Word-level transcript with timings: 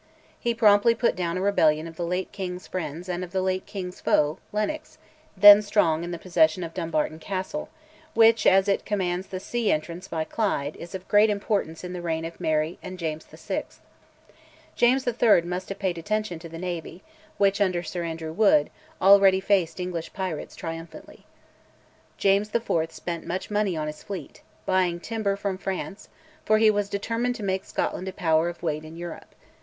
He 0.39 0.55
promptly 0.55 0.95
put 0.95 1.15
down 1.15 1.37
a 1.37 1.41
rebellion 1.41 1.85
of 1.85 1.95
the 1.95 2.07
late 2.07 2.31
king's 2.31 2.65
friends 2.65 3.07
and 3.07 3.23
of 3.23 3.31
the 3.31 3.41
late 3.43 3.67
king's 3.67 4.01
foe, 4.01 4.39
Lennox, 4.51 4.97
then 5.37 5.61
strong 5.61 6.03
in 6.03 6.09
the 6.09 6.17
possession 6.17 6.63
of 6.63 6.73
Dumbarton 6.73 7.19
Castle, 7.19 7.69
which, 8.15 8.47
as 8.47 8.67
it 8.67 8.83
commands 8.83 9.27
the 9.27 9.39
sea 9.39 9.71
entrance 9.71 10.07
by 10.07 10.23
Clyde, 10.23 10.75
is 10.77 10.95
of 10.95 11.07
great 11.07 11.29
importance 11.29 11.83
in 11.83 11.93
the 11.93 12.01
reign 12.01 12.25
of 12.25 12.39
Mary 12.41 12.79
and 12.81 12.97
James 12.97 13.25
VI. 13.25 13.63
James 14.75 15.05
III. 15.07 15.43
must 15.43 15.69
have 15.69 15.77
paid 15.77 15.99
attention 15.99 16.39
to 16.39 16.49
the 16.49 16.57
navy, 16.57 17.03
which, 17.37 17.61
under 17.61 17.83
Sir 17.83 18.03
Andrew 18.03 18.33
Wood, 18.33 18.71
already 18.99 19.39
faced 19.39 19.79
English 19.79 20.13
pirates 20.13 20.55
triumphantly. 20.55 21.27
James 22.17 22.49
IV. 22.55 22.91
spent 22.91 23.27
much 23.27 23.51
money 23.51 23.77
on 23.77 23.85
his 23.85 24.01
fleet, 24.01 24.41
buying 24.65 24.99
timber 24.99 25.35
from 25.35 25.59
France, 25.59 26.09
for 26.43 26.57
he 26.57 26.71
was 26.71 26.89
determined 26.89 27.35
to 27.35 27.43
make 27.43 27.65
Scotland 27.65 28.07
a 28.07 28.11
power 28.13 28.49
of 28.49 28.63
weight 28.63 28.83
in 28.83 28.97
Europe. 28.97 29.35